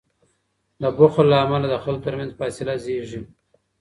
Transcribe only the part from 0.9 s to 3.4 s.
بخل له امله د خلکو تر منځ فاصله زیږیږي.